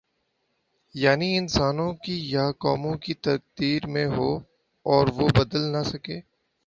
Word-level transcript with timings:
یعنی 0.95 1.37
انسانوں 1.37 1.93
کی 1.93 2.15
یا 2.29 2.51
قوموں 2.59 2.95
کی 2.97 3.13
تقدیر 3.13 3.87
ہو 4.05 4.35
اور 4.85 5.07
وہ 5.07 5.27
بدل 5.37 5.71
نہ 5.71 5.83
سکے۔ 5.83 6.19